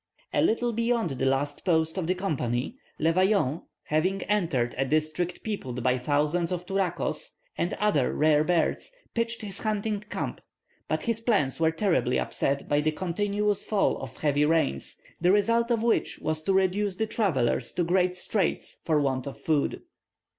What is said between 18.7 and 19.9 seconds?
for want of food.